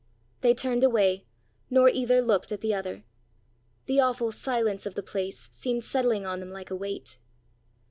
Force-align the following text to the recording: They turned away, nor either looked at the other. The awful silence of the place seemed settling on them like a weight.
They 0.39 0.55
turned 0.55 0.83
away, 0.83 1.27
nor 1.69 1.87
either 1.87 2.23
looked 2.23 2.51
at 2.51 2.61
the 2.61 2.73
other. 2.73 3.03
The 3.85 3.99
awful 3.99 4.31
silence 4.31 4.87
of 4.87 4.95
the 4.95 5.03
place 5.03 5.47
seemed 5.51 5.83
settling 5.83 6.25
on 6.25 6.39
them 6.39 6.49
like 6.49 6.71
a 6.71 6.75
weight. 6.75 7.19